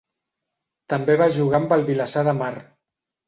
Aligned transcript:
També 0.93 1.17
va 1.23 1.27
jugar 1.35 1.59
amb 1.59 1.75
el 1.77 1.85
Vilassar 1.91 2.23
de 2.31 2.33
Mar. 2.41 2.51